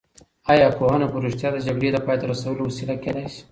ایا 0.51 0.67
پوهنه 0.77 1.07
په 1.13 1.17
رښتیا 1.25 1.49
د 1.53 1.57
جګړې 1.67 1.89
د 1.91 1.97
پای 2.05 2.17
ته 2.19 2.25
رسولو 2.31 2.61
وسیله 2.69 2.95
کېدای 3.03 3.27
شي؟ 3.33 3.41